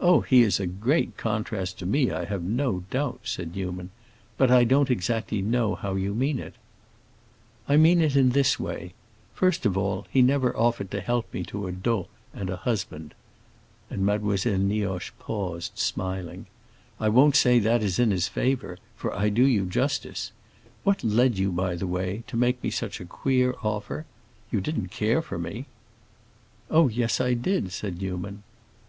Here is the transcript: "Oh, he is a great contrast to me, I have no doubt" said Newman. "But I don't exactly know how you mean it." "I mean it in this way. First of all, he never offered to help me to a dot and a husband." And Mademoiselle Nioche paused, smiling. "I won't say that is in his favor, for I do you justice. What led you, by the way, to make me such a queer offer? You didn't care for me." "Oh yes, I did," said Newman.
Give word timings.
"Oh, 0.00 0.22
he 0.22 0.42
is 0.42 0.58
a 0.58 0.66
great 0.66 1.16
contrast 1.16 1.78
to 1.78 1.86
me, 1.86 2.10
I 2.10 2.24
have 2.24 2.42
no 2.42 2.82
doubt" 2.90 3.20
said 3.22 3.54
Newman. 3.54 3.90
"But 4.36 4.50
I 4.50 4.64
don't 4.64 4.90
exactly 4.90 5.40
know 5.40 5.76
how 5.76 5.94
you 5.94 6.16
mean 6.16 6.40
it." 6.40 6.56
"I 7.68 7.76
mean 7.76 8.00
it 8.02 8.16
in 8.16 8.30
this 8.30 8.58
way. 8.58 8.92
First 9.34 9.64
of 9.64 9.76
all, 9.76 10.04
he 10.10 10.20
never 10.20 10.56
offered 10.56 10.90
to 10.90 11.00
help 11.00 11.32
me 11.32 11.44
to 11.44 11.68
a 11.68 11.70
dot 11.70 12.08
and 12.34 12.50
a 12.50 12.56
husband." 12.56 13.14
And 13.88 14.04
Mademoiselle 14.04 14.58
Nioche 14.58 15.12
paused, 15.20 15.78
smiling. 15.78 16.46
"I 16.98 17.08
won't 17.08 17.36
say 17.36 17.60
that 17.60 17.84
is 17.84 18.00
in 18.00 18.10
his 18.10 18.26
favor, 18.26 18.78
for 18.96 19.14
I 19.16 19.28
do 19.28 19.44
you 19.46 19.64
justice. 19.66 20.32
What 20.82 21.04
led 21.04 21.38
you, 21.38 21.52
by 21.52 21.76
the 21.76 21.86
way, 21.86 22.24
to 22.26 22.36
make 22.36 22.60
me 22.64 22.70
such 22.70 23.00
a 23.00 23.04
queer 23.04 23.54
offer? 23.62 24.06
You 24.50 24.60
didn't 24.60 24.88
care 24.88 25.22
for 25.22 25.38
me." 25.38 25.66
"Oh 26.68 26.88
yes, 26.88 27.20
I 27.20 27.34
did," 27.34 27.70
said 27.70 28.02
Newman. 28.02 28.42